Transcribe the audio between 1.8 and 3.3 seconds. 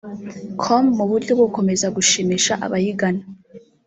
gushimisha abayigana